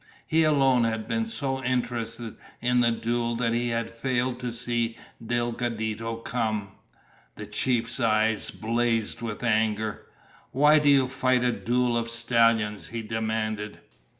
[0.25, 4.97] He alone had been so interested in the duel that he had failed to see
[5.23, 6.71] Delgadito come.
[7.35, 10.07] The chief's eyes blazed with anger.
[10.53, 13.79] "Why do you fight a duel of stallions?" he demanded.